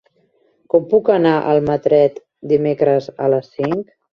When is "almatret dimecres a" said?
1.53-3.33